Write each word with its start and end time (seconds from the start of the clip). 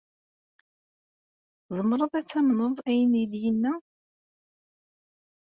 Tzemreḍ 1.67 2.11
ad 2.19 2.27
tamneḍ 2.27 2.75
ayen 2.89 3.13
i 3.21 3.25
d-yenna? 3.31 3.73